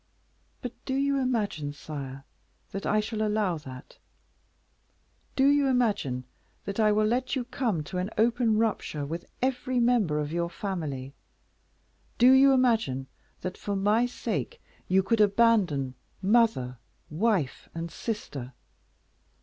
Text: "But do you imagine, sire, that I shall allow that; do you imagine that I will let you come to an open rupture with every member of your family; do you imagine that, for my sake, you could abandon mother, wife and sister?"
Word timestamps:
"But 0.63 0.71
do 0.83 0.95
you 0.95 1.19
imagine, 1.19 1.73
sire, 1.73 2.23
that 2.71 2.87
I 2.87 3.01
shall 3.01 3.21
allow 3.21 3.59
that; 3.59 3.99
do 5.35 5.45
you 5.45 5.67
imagine 5.67 6.23
that 6.65 6.79
I 6.79 6.91
will 6.91 7.05
let 7.05 7.35
you 7.35 7.45
come 7.45 7.83
to 7.83 7.99
an 7.99 8.09
open 8.17 8.57
rupture 8.57 9.05
with 9.05 9.27
every 9.43 9.79
member 9.79 10.17
of 10.19 10.31
your 10.33 10.49
family; 10.49 11.13
do 12.17 12.31
you 12.31 12.51
imagine 12.51 13.05
that, 13.41 13.59
for 13.59 13.75
my 13.75 14.07
sake, 14.07 14.59
you 14.87 15.03
could 15.03 15.21
abandon 15.21 15.93
mother, 16.19 16.79
wife 17.11 17.69
and 17.75 17.91
sister?" 17.91 18.53